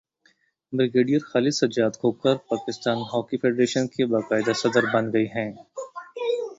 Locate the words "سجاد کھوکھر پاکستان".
1.53-2.97